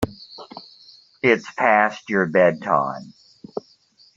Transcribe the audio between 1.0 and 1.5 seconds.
It's